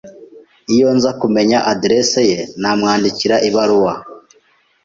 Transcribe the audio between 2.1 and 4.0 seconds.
ye, namwandikira ibaruwa.